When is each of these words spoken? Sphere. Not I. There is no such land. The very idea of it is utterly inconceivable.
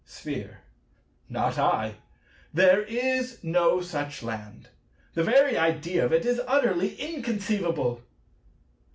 Sphere. 0.03 0.61
Not 1.29 1.59
I. 1.59 1.97
There 2.51 2.81
is 2.81 3.43
no 3.43 3.81
such 3.81 4.23
land. 4.23 4.69
The 5.13 5.23
very 5.23 5.59
idea 5.59 6.03
of 6.03 6.11
it 6.11 6.25
is 6.25 6.41
utterly 6.47 6.95
inconceivable. 6.95 8.01